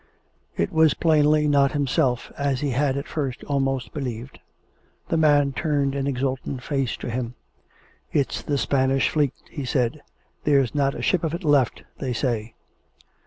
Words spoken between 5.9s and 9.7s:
an exultant face to him." It's the Spanish fleet!" he